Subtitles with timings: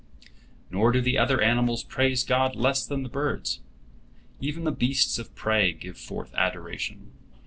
[0.71, 3.59] Nor do the other animals praise God less than the birds.
[4.39, 7.11] Even the beasts of prey give forth adoration.